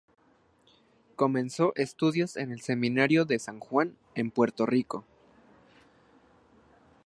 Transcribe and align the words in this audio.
Comenzó 1.15 1.73
estudios 1.75 2.35
en 2.35 2.51
el 2.51 2.61
seminario 2.61 3.23
de 3.23 3.37
San 3.37 3.59
Juan 3.59 3.95
en 4.15 4.31
Puerto 4.31 4.65
Rico. 4.65 5.05